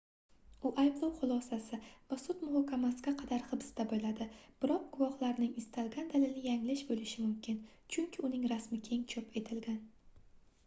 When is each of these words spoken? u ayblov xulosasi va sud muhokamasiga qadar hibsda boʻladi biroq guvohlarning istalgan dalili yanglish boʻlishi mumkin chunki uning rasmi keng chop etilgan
u 0.67 0.69
ayblov 0.83 1.09
xulosasi 1.17 1.77
va 2.13 2.17
sud 2.21 2.39
muhokamasiga 2.45 3.11
qadar 3.19 3.43
hibsda 3.51 3.83
boʻladi 3.91 4.25
biroq 4.65 4.87
guvohlarning 4.95 5.51
istalgan 5.63 6.09
dalili 6.13 6.43
yanglish 6.47 6.81
boʻlishi 6.93 7.25
mumkin 7.27 7.59
chunki 7.97 8.23
uning 8.29 8.49
rasmi 8.53 8.81
keng 8.89 9.05
chop 9.13 9.37
etilgan 9.43 9.77